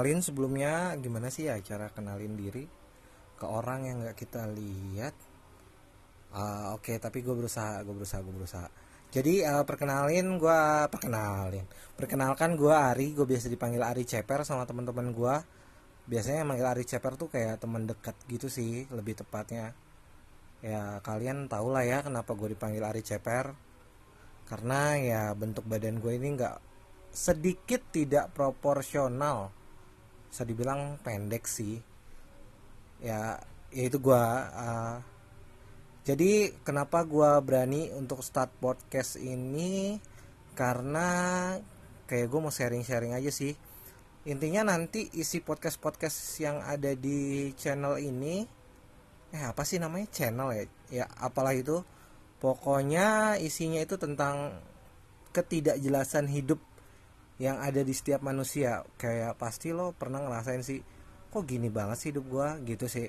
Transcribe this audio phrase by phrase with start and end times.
[0.00, 2.64] Perkenalin sebelumnya gimana sih ya cara kenalin diri
[3.36, 5.12] ke orang yang nggak kita lihat.
[6.32, 8.64] Uh, Oke, okay, tapi gue berusaha, gue berusaha, gue berusaha.
[9.12, 11.68] Jadi uh, perkenalin gue, perkenalin,
[12.00, 15.34] perkenalkan gue Ari, gue biasa dipanggil Ari Ceper sama teman-teman gue.
[16.08, 19.76] Biasanya yang manggil Ari Ceper tuh kayak teman dekat gitu sih, lebih tepatnya.
[20.64, 23.52] Ya kalian tau lah ya kenapa gue dipanggil Ari Ceper
[24.48, 26.56] karena ya bentuk badan gue ini nggak
[27.12, 29.59] sedikit tidak proporsional
[30.30, 31.82] bisa dibilang pendek sih.
[33.02, 33.42] Ya,
[33.74, 35.02] ya itu gue uh,
[36.00, 40.00] jadi kenapa gue berani untuk start podcast ini?
[40.56, 41.08] Karena
[42.08, 43.52] kayak gue mau sharing-sharing aja sih.
[44.24, 48.44] Intinya nanti isi podcast-podcast yang ada di channel ini
[49.30, 50.08] eh apa sih namanya?
[50.10, 50.64] Channel ya?
[50.90, 51.84] Ya apalah itu.
[52.40, 54.56] Pokoknya isinya itu tentang
[55.30, 56.58] ketidakjelasan hidup
[57.40, 58.84] yang ada di setiap manusia.
[59.00, 60.84] Kayak pasti lo pernah ngerasain sih,
[61.32, 63.08] kok gini banget sih hidup gua gitu sih.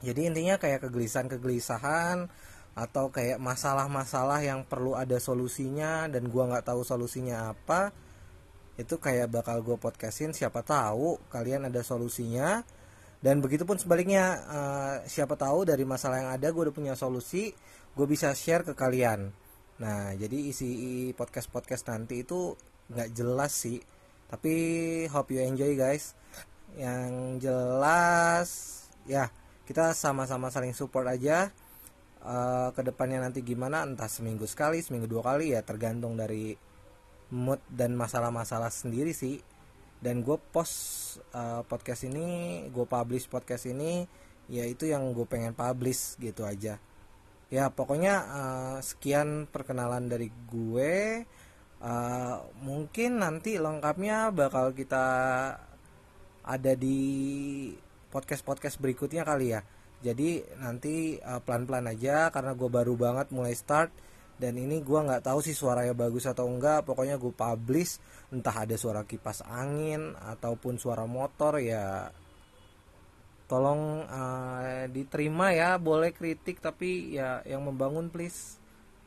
[0.00, 2.32] Jadi intinya kayak kegelisahan-kegelisahan
[2.76, 7.92] atau kayak masalah-masalah yang perlu ada solusinya dan gua nggak tahu solusinya apa
[8.76, 12.60] itu kayak bakal gue podcastin siapa tahu kalian ada solusinya
[13.24, 17.56] dan begitupun sebaliknya uh, siapa tahu dari masalah yang ada gue udah punya solusi
[17.96, 19.32] gue bisa share ke kalian
[19.80, 22.52] nah jadi isi podcast podcast nanti itu
[22.90, 23.78] nggak jelas sih.
[24.26, 24.52] Tapi
[25.10, 26.14] hope you enjoy guys.
[26.74, 28.48] Yang jelas
[29.06, 29.30] ya
[29.66, 31.50] kita sama-sama saling support aja.
[32.26, 36.58] Uh, ke depannya nanti gimana entah seminggu sekali seminggu dua kali ya tergantung dari
[37.30, 39.38] mood dan masalah-masalah sendiri sih.
[40.02, 44.04] Dan gue post uh, podcast ini gue publish podcast ini
[44.46, 46.78] ya itu yang gue pengen publish gitu aja.
[47.46, 51.22] Ya pokoknya uh, sekian perkenalan dari gue
[51.82, 55.04] uh, mungkin nanti lengkapnya bakal kita
[56.46, 56.98] ada di
[58.08, 59.60] podcast podcast berikutnya kali ya.
[60.04, 63.90] Jadi nanti uh, pelan-pelan aja karena gue baru banget mulai start
[64.36, 66.86] dan ini gue nggak tahu sih suaranya bagus atau enggak.
[66.86, 67.98] Pokoknya gue publish
[68.30, 72.12] entah ada suara kipas angin ataupun suara motor ya
[73.50, 75.80] tolong uh, diterima ya.
[75.82, 78.62] Boleh kritik tapi ya yang membangun please.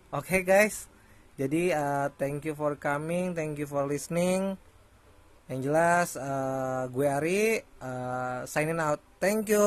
[0.10, 0.99] Oke okay, guys
[1.40, 4.60] jadi uh, thank you for coming thank you for listening.
[5.48, 9.00] Yang jelas uh, gue Ari uh, signing out.
[9.24, 9.64] Thank you.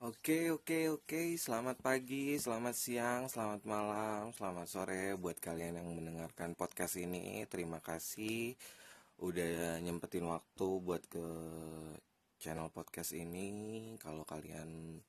[0.00, 1.22] Oke oke oke.
[1.36, 7.44] Selamat pagi selamat siang selamat malam selamat sore buat kalian yang mendengarkan podcast ini.
[7.52, 8.56] Terima kasih
[9.20, 11.24] udah nyempetin waktu buat ke
[12.44, 13.48] channel podcast ini
[13.96, 15.00] kalau kalian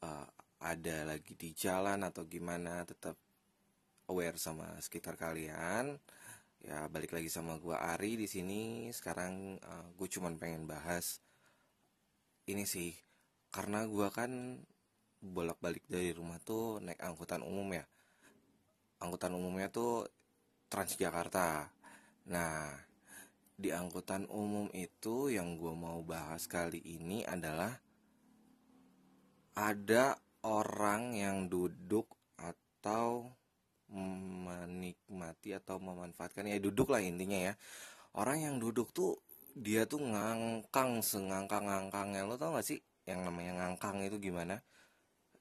[0.00, 0.24] uh,
[0.64, 3.12] ada lagi di jalan atau gimana tetap
[4.08, 6.00] aware sama sekitar kalian.
[6.64, 8.88] Ya balik lagi sama gue Ari di sini.
[8.88, 11.20] Sekarang uh, gue cuman pengen bahas
[12.48, 12.96] ini sih.
[13.52, 14.64] Karena gue kan
[15.20, 17.84] bolak-balik dari rumah tuh naik angkutan umum ya.
[19.04, 20.08] Angkutan umumnya tuh
[20.72, 21.68] Transjakarta.
[22.32, 22.88] Nah
[23.60, 27.76] di angkutan umum itu yang gue mau bahas kali ini adalah
[29.52, 30.16] ada
[30.48, 32.08] orang yang duduk
[32.40, 33.28] atau
[33.92, 37.54] menikmati atau memanfaatkan ya duduk lah intinya ya.
[38.16, 39.20] Orang yang duduk tuh
[39.52, 44.56] dia tuh ngangkang sengangkang-ngangkangnya lo tau gak sih yang namanya ngangkang itu gimana?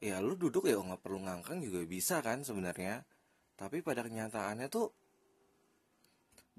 [0.04, 3.08] Ya lu duduk ya nggak perlu ngangkang juga bisa kan sebenarnya.
[3.56, 4.92] Tapi pada kenyataannya tuh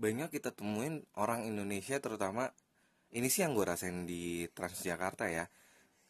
[0.00, 2.48] banyak kita temuin orang Indonesia terutama
[3.12, 5.44] ini sih yang gue rasain di Transjakarta ya.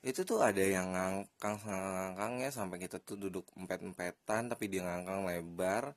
[0.00, 5.92] Itu tuh ada yang ngangkang ngangkangnya sampai kita tuh duduk empet-empetan tapi dia ngangkang lebar.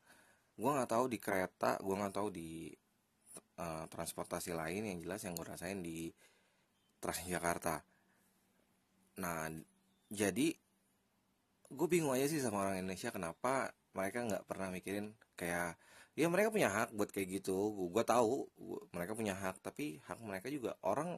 [0.58, 2.74] Gue nggak tahu di kereta gue nggak tahu di
[3.62, 6.10] uh, transportasi lain yang jelas yang gue rasain di
[6.98, 7.84] Transjakarta.
[9.22, 9.52] Nah
[10.10, 10.48] jadi
[11.74, 15.78] gue bingung aja sih sama orang Indonesia kenapa mereka nggak pernah mikirin kayak
[16.14, 17.90] ya mereka punya hak buat kayak gitu.
[17.90, 21.18] Gue tahu gua, mereka punya hak tapi hak mereka juga orang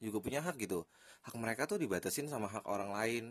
[0.00, 0.84] juga punya hak gitu.
[1.26, 3.24] Hak mereka tuh dibatasin sama hak orang lain.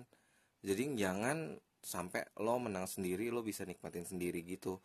[0.62, 4.78] Jadi jangan sampai lo menang sendiri lo bisa nikmatin sendiri gitu.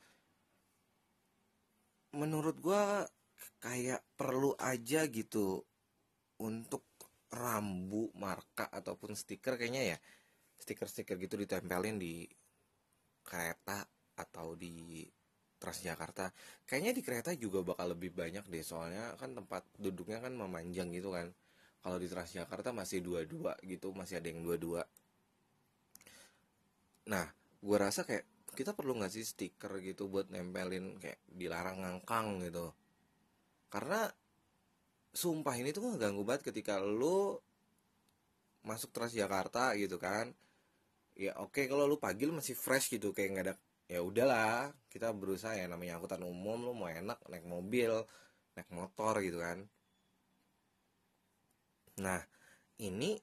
[2.12, 2.82] Menurut gue
[3.60, 5.64] kayak perlu aja gitu
[6.40, 6.84] untuk
[7.32, 9.98] rambu marka ataupun stiker kayaknya ya.
[10.60, 12.28] Stiker-stiker gitu ditempelin di
[13.24, 13.82] kereta
[14.14, 15.02] atau di
[15.62, 16.34] Transjakarta.
[16.66, 21.14] Kayaknya di kereta juga bakal lebih banyak deh soalnya kan tempat duduknya kan memanjang gitu
[21.14, 21.30] kan.
[21.78, 24.82] Kalau di Transjakarta masih dua-dua gitu masih ada yang dua-dua.
[27.06, 27.26] Nah
[27.62, 28.26] gue rasa kayak
[28.58, 32.74] kita perlu nggak sih stiker gitu buat nempelin kayak dilarang ngangkang gitu?
[33.70, 34.10] Karena
[35.14, 37.38] sumpah ini tuh ganggu banget ketika lu
[38.66, 40.34] masuk Transjakarta gitu kan.
[41.14, 43.54] Ya oke okay, kalau lu pagi lu masih fresh gitu kayak nggak ada
[43.90, 48.04] ya udahlah kita berusaha ya namanya angkutan umum lu mau enak naik mobil
[48.56, 49.64] naik motor gitu kan.
[52.00, 52.20] Nah
[52.80, 53.16] ini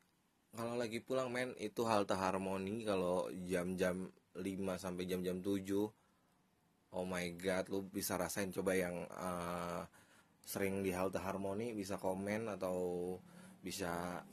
[0.53, 4.43] kalau lagi pulang men itu halte harmoni kalau jam-jam 5
[4.81, 9.85] sampai jam-jam 7 oh my god lu bisa rasain coba yang uh,
[10.41, 13.13] sering di halte harmoni bisa komen atau
[13.61, 14.25] bisa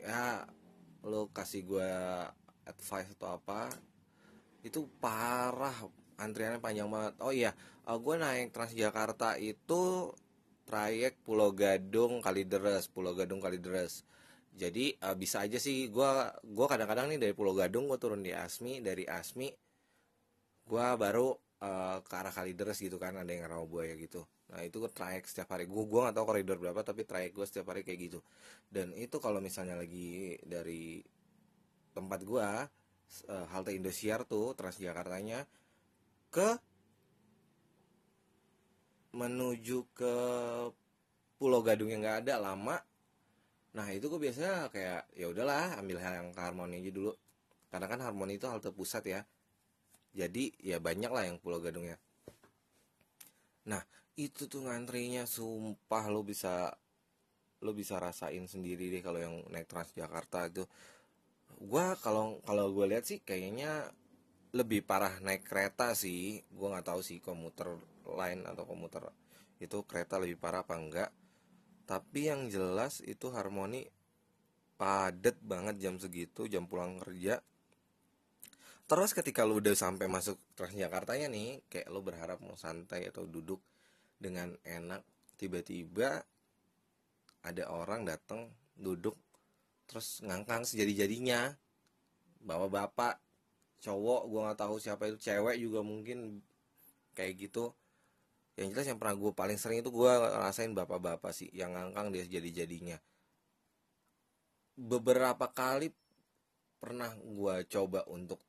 [0.00, 0.48] ya
[1.04, 1.92] lu kasih gue
[2.64, 3.68] advice atau apa
[4.66, 5.74] itu parah.
[6.20, 7.14] Antriannya panjang banget.
[7.24, 7.56] Oh iya
[7.90, 10.12] uh, gue naik Transjakarta itu
[10.68, 14.06] trayek Pulau Gadung Kalideres Pulau Gadung Kalideres
[14.54, 16.10] jadi uh, bisa aja sih gue
[16.54, 19.50] gua kadang-kadang nih dari Pulau Gadung gue turun di Asmi dari Asmi
[20.70, 21.34] gue baru
[21.64, 24.22] uh, ke arah Kalideres gitu kan ada yang Rawabuaya gitu.
[24.54, 25.66] Nah itu trayek setiap hari.
[25.66, 28.20] Gue gue nggak tahu koridor berapa tapi trayek gue setiap hari kayak gitu.
[28.70, 31.02] Dan itu kalau misalnya lagi dari
[31.90, 32.48] tempat gue
[33.28, 35.46] uh, halte Indosiar tuh Transjakartanya
[36.30, 36.58] ke
[39.10, 40.14] menuju ke
[41.40, 42.78] Pulau Gadung yang nggak ada lama.
[43.74, 47.12] Nah itu gue biasanya kayak ya udahlah ambil yang ke Harmoni aja dulu.
[47.70, 49.20] Karena kan Harmoni itu halte pusat ya.
[50.14, 51.98] Jadi ya banyak lah yang Pulau Gadungnya
[53.68, 53.82] nah
[54.16, 56.72] itu tuh ngantrinya sumpah lo bisa
[57.60, 60.64] lo bisa rasain sendiri deh kalau yang naik Transjakarta itu
[61.60, 63.92] gue kalau kalau gue lihat sih kayaknya
[64.50, 66.42] lebih parah naik kereta sih.
[66.50, 67.78] Gue nggak tahu sih komuter
[68.08, 69.12] lain atau komuter
[69.60, 71.10] itu kereta lebih parah apa enggak.
[71.86, 73.86] Tapi yang jelas itu harmoni
[74.80, 77.44] padet banget jam segitu jam pulang kerja.
[78.90, 83.22] Terus ketika lu udah sampai masuk Transjakarta ya nih kayak lu berharap mau santai atau
[83.22, 83.62] duduk
[84.18, 85.06] dengan enak
[85.38, 86.26] tiba-tiba
[87.46, 89.14] ada orang datang duduk
[89.90, 91.58] terus ngangkang sejadi-jadinya.
[92.40, 93.18] Bawa bapak
[93.82, 96.38] cowok gue nggak tahu siapa itu cewek juga mungkin
[97.18, 97.74] kayak gitu.
[98.54, 102.24] Yang jelas yang pernah gue paling sering itu gue rasain bapak-bapak sih yang ngangkang dia
[102.30, 103.02] jadi jadinya
[104.80, 105.92] beberapa kali
[106.80, 108.40] pernah gue coba untuk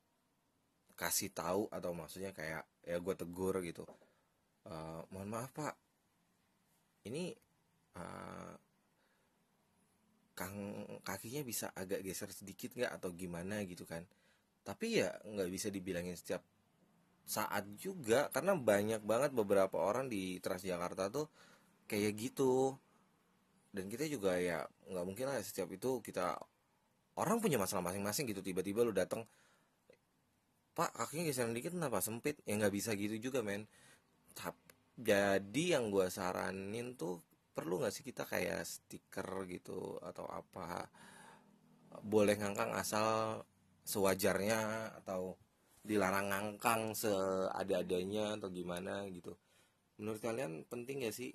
[0.96, 3.84] kasih tahu atau maksudnya kayak ya gue tegur gitu.
[4.64, 5.76] Uh, mohon maaf pak.
[7.04, 7.36] Ini
[8.00, 8.54] uh,
[10.32, 12.92] kang kakinya bisa agak geser sedikit nggak?
[13.00, 14.04] Atau gimana gitu kan?
[14.62, 16.42] Tapi ya nggak bisa dibilangin setiap
[17.22, 21.26] saat juga karena banyak banget beberapa orang di Transjakarta tuh
[21.86, 22.74] kayak gitu.
[23.72, 26.36] Dan kita juga ya nggak mungkin lah setiap itu kita
[27.16, 28.44] orang punya masalah masing-masing gitu.
[28.44, 29.24] Tiba-tiba lu datang
[30.72, 32.40] pak kakinya geser dikit kenapa sempit?
[32.48, 33.68] Ya nggak bisa gitu juga men.
[34.96, 37.20] Jadi yang gue saranin tuh
[37.52, 40.88] perlu nggak sih kita kayak stiker gitu atau apa?
[42.02, 43.40] Boleh ngangkang asal
[43.84, 45.36] sewajarnya atau
[45.82, 49.34] dilarang ngangkang seada-adanya atau gimana gitu.
[49.98, 51.34] Menurut kalian penting gak sih?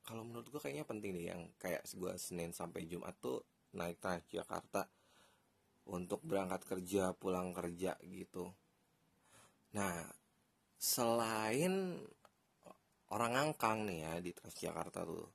[0.00, 3.44] Kalau menurut gue kayaknya penting deh yang kayak gue Senin sampai Jumat tuh
[3.76, 4.00] naik
[4.32, 4.88] Jakarta
[5.86, 8.50] untuk berangkat kerja pulang kerja gitu.
[9.76, 10.08] Nah
[10.80, 12.00] selain
[13.10, 15.28] orang ngangkang nih ya di Transjakarta tuh.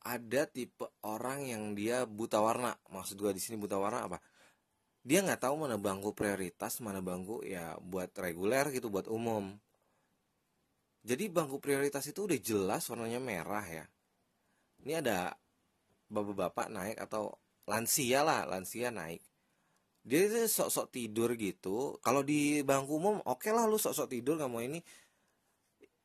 [0.00, 2.72] Ada tipe orang yang dia buta warna.
[2.88, 4.18] Maksud gue di sini buta warna apa?
[5.00, 9.56] Dia nggak tahu mana bangku prioritas mana bangku ya buat reguler gitu buat umum.
[11.00, 13.84] Jadi bangku prioritas itu udah jelas warnanya merah ya.
[14.84, 15.32] Ini ada
[16.08, 17.36] bapak-bapak naik atau
[17.68, 19.20] lansia lah lansia naik.
[20.00, 22.00] Dia itu sok-sok tidur gitu.
[22.00, 24.80] Kalau di bangku umum oke okay lah lu sok-sok tidur nggak mau ini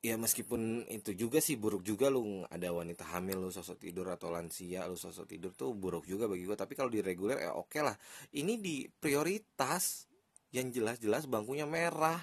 [0.05, 4.29] ya meskipun itu juga sih buruk juga lu ada wanita hamil lu sosok tidur atau
[4.29, 7.73] lansia lu sosok tidur tuh buruk juga bagi gue tapi kalau di reguler ya oke
[7.73, 7.97] okay lah.
[8.37, 10.05] Ini di prioritas
[10.53, 12.21] yang jelas-jelas bangkunya merah.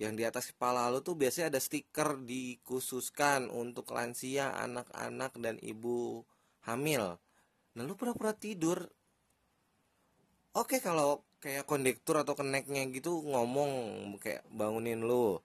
[0.00, 6.24] Yang di atas kepala lu tuh biasanya ada stiker dikhususkan untuk lansia anak-anak dan ibu
[6.64, 7.20] hamil.
[7.76, 8.80] Nah lu pura-pura tidur.
[10.56, 13.70] Oke okay, kalau kayak kondektur atau keneknya gitu ngomong
[14.22, 15.38] kayak bangunin lu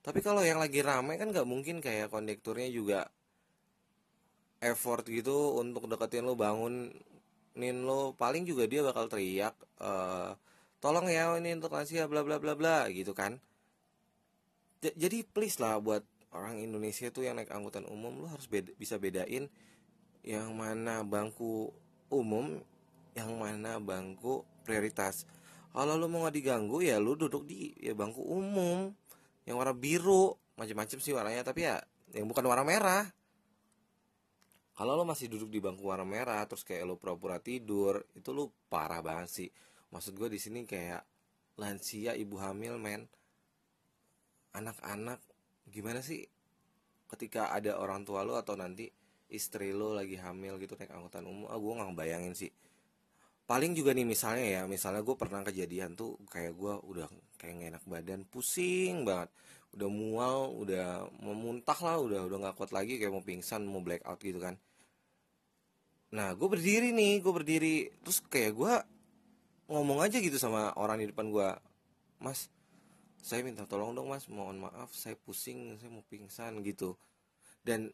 [0.00, 3.08] tapi kalau yang lagi rame kan nggak mungkin kayak kondekturnya juga
[4.60, 9.90] effort gitu untuk deketin lo bangunin lo paling juga dia bakal teriak e,
[10.80, 13.40] tolong ya ini untuk lansia bla bla bla bla gitu kan.
[14.80, 18.72] J jadi please lah buat orang Indonesia tuh yang naik angkutan umum lu harus beda,
[18.80, 19.52] bisa bedain
[20.24, 21.72] yang mana bangku
[22.08, 22.60] umum
[23.12, 25.28] yang mana bangku prioritas.
[25.72, 28.92] Kalau lu mau nggak diganggu ya lu duduk di ya bangku umum
[29.50, 31.82] yang warna biru macam-macam sih warnanya tapi ya
[32.14, 33.02] yang bukan warna merah.
[34.78, 38.54] Kalau lo masih duduk di bangku warna merah terus kayak lo pura-pura tidur itu lo
[38.70, 39.48] parah banget sih.
[39.90, 41.02] Maksud gue di sini kayak
[41.58, 43.10] lansia ibu hamil men.
[44.54, 45.18] Anak-anak
[45.66, 46.22] gimana sih
[47.10, 48.86] ketika ada orang tua lo atau nanti
[49.30, 51.50] istri lo lagi hamil gitu naik angkutan umum?
[51.50, 52.50] Ah gue nggak ngebayangin sih.
[53.50, 57.70] Paling juga nih misalnya ya misalnya gue pernah kejadian tuh kayak gue udah kayak gak
[57.72, 59.32] enak badan pusing banget.
[59.72, 63.80] Udah mual udah mau muntah lah udah udah nggak kuat lagi kayak mau pingsan mau
[63.80, 64.60] blackout gitu kan.
[66.12, 67.76] Nah gue berdiri nih gue berdiri.
[68.04, 68.72] Terus kayak gue
[69.70, 71.48] ngomong aja gitu sama orang di depan gue
[72.20, 72.50] mas
[73.22, 76.98] saya minta tolong dong mas mohon maaf saya pusing saya mau pingsan gitu.
[77.62, 77.88] Dan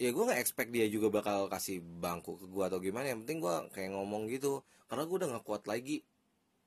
[0.00, 3.44] ya gue nggak expect dia juga bakal kasih bangku ke gue atau gimana yang penting
[3.44, 4.64] gue kayak ngomong gitu.
[4.88, 6.00] Karena gue udah nggak kuat lagi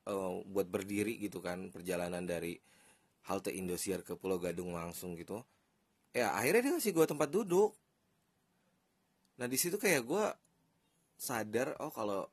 [0.06, 2.56] uh, buat berdiri gitu kan perjalanan dari
[3.26, 5.42] halte Indosiar ke Pulau Gadung langsung gitu.
[6.14, 7.74] Ya akhirnya dia ngasih gue tempat duduk.
[9.36, 10.24] Nah di situ kayak gue
[11.18, 12.24] sadar oh kalau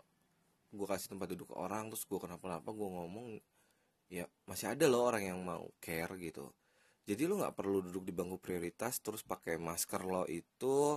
[0.73, 3.27] gue kasih tempat duduk ke orang terus gue kenapa-napa gue ngomong
[4.09, 6.53] ya masih ada loh orang yang mau care gitu.
[7.03, 10.95] Jadi lu nggak perlu duduk di bangku prioritas terus pakai masker lo itu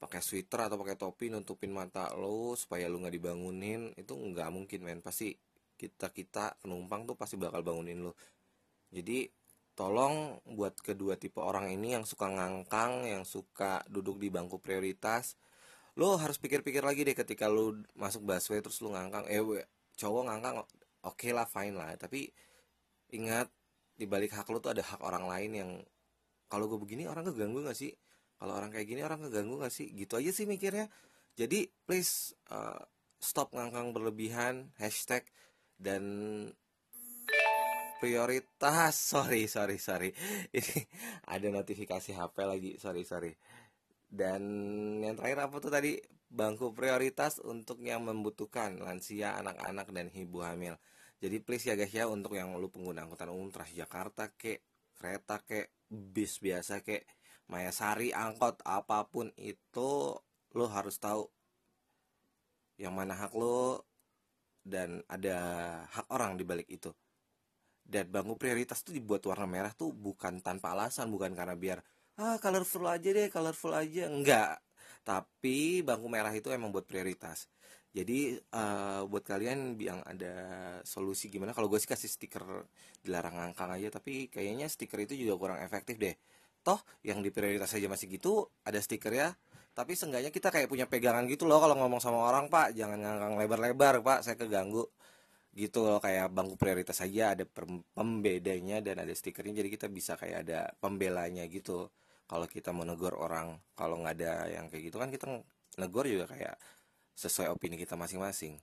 [0.00, 4.80] pakai sweater atau pakai topi nutupin mata lo supaya lu nggak dibangunin itu nggak mungkin
[4.82, 5.00] men.
[5.04, 5.30] Pasti
[5.84, 8.16] kita kita penumpang tuh pasti bakal bangunin lo
[8.88, 9.28] jadi
[9.76, 15.36] tolong buat kedua tipe orang ini yang suka ngangkang yang suka duduk di bangku prioritas
[15.94, 19.30] lo harus pikir-pikir lagi deh ketika lo masuk busway terus lo ngangkang.
[19.30, 19.40] Eh
[19.94, 20.68] cowok ngangkang oke
[21.06, 21.94] okay lah fine lah.
[21.94, 22.26] Tapi
[23.14, 23.46] ingat
[23.94, 25.70] di balik hak lo tuh ada hak orang lain yang
[26.50, 27.94] kalau gue begini orang keganggu gak sih?
[28.38, 29.86] Kalau orang kayak gini orang keganggu gak sih?
[29.94, 30.90] Gitu aja sih mikirnya.
[31.38, 32.78] Jadi please uh,
[33.22, 35.22] stop ngangkang berlebihan hashtag
[35.78, 36.02] dan
[37.98, 40.10] prioritas sorry sorry sorry.
[40.52, 40.84] Ini
[41.30, 43.32] ada notifikasi HP lagi sorry sorry.
[44.04, 44.42] Dan
[45.02, 45.98] yang terakhir apa tuh tadi?
[46.34, 50.74] Bangku prioritas untuk yang membutuhkan lansia anak-anak dan ibu hamil.
[51.22, 54.66] Jadi please ya guys ya untuk yang lu pengguna angkutan umum Transjakarta kek
[54.98, 57.06] kereta kek bis biasa kek
[57.48, 60.16] Mayasari angkot apa pun itu
[60.54, 61.28] lo harus tahu
[62.80, 63.84] yang mana hak lo
[64.64, 65.36] dan ada
[65.92, 66.90] hak orang di balik itu.
[67.84, 71.78] Dan bangku prioritas tuh dibuat warna merah tuh bukan tanpa alasan bukan karena biar
[72.16, 74.08] ah colorful aja deh colorful aja.
[74.08, 74.64] Enggak.
[75.04, 77.44] Tapi bangku merah itu emang buat prioritas.
[77.94, 80.34] Jadi uh, buat kalian yang ada
[80.82, 82.42] solusi gimana kalau gue sih kasih stiker
[83.04, 86.16] dilarang ngangkang aja tapi kayaknya stiker itu juga kurang efektif deh.
[86.64, 89.28] Toh yang di prioritas aja masih gitu ada stiker ya
[89.74, 92.78] tapi seenggaknya kita kayak punya pegangan gitu loh kalau ngomong sama orang pak.
[92.78, 94.18] Jangan ngangkang lebar-lebar pak.
[94.22, 94.86] Saya keganggu
[95.54, 97.42] gitu loh kayak bangku prioritas saja ada
[97.94, 99.62] pembedanya dan ada stikernya.
[99.66, 101.90] Jadi kita bisa kayak ada pembelanya gitu.
[102.30, 105.26] Kalau kita mau negor orang kalau nggak ada yang kayak gitu kan kita
[105.76, 106.54] negor juga kayak
[107.18, 108.58] sesuai opini kita masing-masing.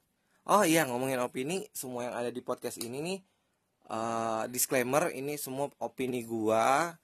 [0.48, 3.20] Oh iya ngomongin opini semua yang ada di podcast ini nih
[3.92, 6.96] uh, disclaimer ini semua opini gua.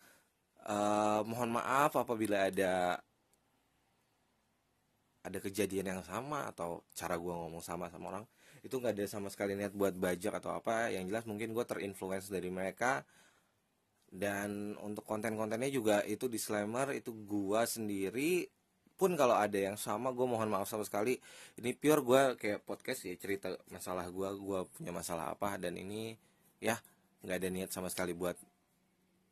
[0.68, 3.00] Uh, mohon maaf apabila ada
[5.28, 8.26] ada kejadian yang sama atau cara gua ngomong sama sama orang
[8.68, 10.90] itu nggak ada sama sekali niat buat bajak atau apa.
[10.92, 13.08] Yang jelas mungkin gue terinfluence dari mereka.
[14.08, 18.48] Dan untuk konten-kontennya juga itu disclaimer itu gue sendiri
[18.98, 21.20] pun kalau ada yang sama gue mohon maaf sama sekali.
[21.60, 26.16] Ini pure gue kayak podcast ya cerita masalah gue gue punya masalah apa dan ini
[26.64, 26.80] ya
[27.22, 28.36] nggak ada niat sama sekali buat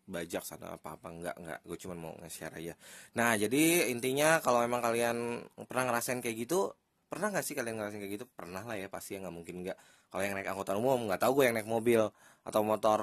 [0.06, 2.74] bajak sana apa apa nggak nggak gue cuma mau nge-share aja.
[3.18, 6.74] Nah jadi intinya kalau emang kalian pernah ngerasain kayak gitu
[7.10, 8.26] pernah nggak sih kalian ngerasain kayak gitu?
[8.30, 9.78] Pernah lah ya pasti ya nggak mungkin nggak.
[10.14, 12.02] Kalau yang naik angkutan umum nggak tahu gue yang naik mobil
[12.46, 13.00] atau motor.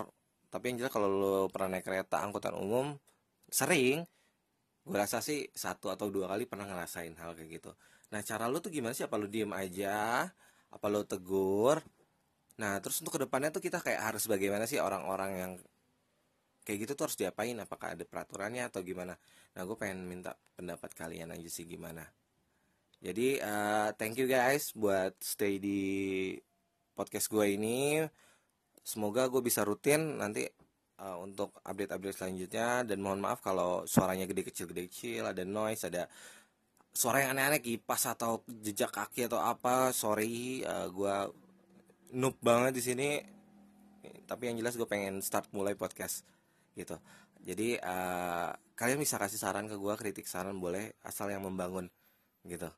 [0.53, 2.95] Tapi yang jelas kalau lo pernah naik kereta angkutan umum
[3.51, 4.07] sering
[4.83, 7.71] gue rasa sih satu atau dua kali pernah ngerasain hal kayak gitu.
[8.15, 9.07] Nah cara lo tuh gimana sih?
[9.07, 10.27] Apa lo diem aja?
[10.71, 11.83] Apa lo tegur?
[12.63, 15.53] Nah terus untuk ke depannya tuh kita kayak harus bagaimana sih orang-orang yang
[16.63, 17.55] kayak gitu tuh harus diapain?
[17.59, 19.19] Apakah ada peraturannya atau gimana?
[19.55, 22.07] Nah gue pengen minta pendapat kalian aja sih gimana.
[23.03, 26.33] Jadi uh, thank you guys buat stay di
[26.95, 27.99] podcast gue ini.
[28.83, 30.47] Semoga gue bisa rutin nanti
[31.03, 32.87] uh, untuk update-update selanjutnya.
[32.87, 36.07] Dan mohon maaf kalau suaranya gede kecil gede kecil ada noise ada
[36.95, 39.91] suara yang aneh-aneh kipas atau jejak kaki atau apa.
[39.91, 41.17] Sorry uh, gue
[42.15, 43.09] noob banget di sini.
[44.31, 46.23] Tapi yang jelas gue pengen start mulai podcast
[46.79, 46.97] gitu.
[47.43, 51.91] Jadi uh, kalian bisa kasih saran ke gue kritik saran boleh asal yang membangun
[52.47, 52.71] gitu.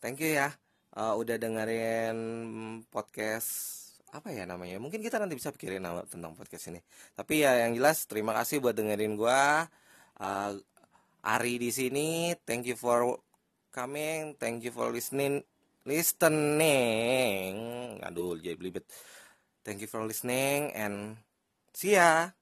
[0.00, 0.52] Thank you ya
[0.96, 2.18] uh, udah dengerin
[2.88, 3.76] podcast
[4.14, 6.80] apa ya namanya mungkin kita nanti bisa pikirin nama tentang podcast ini.
[7.12, 9.40] Tapi ya yang jelas terima kasih buat dengerin gue
[10.24, 10.52] uh,
[11.26, 13.18] Ari di sini thank you for
[13.74, 15.44] coming thank you for listening
[15.84, 17.52] listening.
[18.00, 18.88] Aduh jadi belibet.
[19.66, 21.18] Thank you for listening and
[21.74, 22.32] see ya